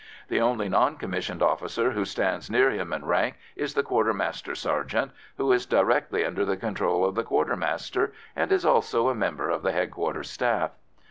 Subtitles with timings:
[0.29, 5.11] The only non commissioned officer who stands near him in rank is the quartermaster sergeant,
[5.37, 9.61] who is directly under the control of the quartermaster, and is also a member of
[9.61, 10.71] the headquarters staff.